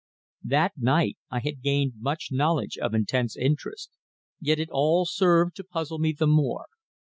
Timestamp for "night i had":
0.77-1.61